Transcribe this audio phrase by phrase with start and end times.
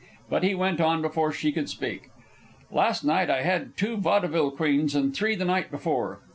[0.31, 2.09] But he went on before she could speak.
[2.71, 6.21] "Last night I had two vaudeville queens, and three the night before.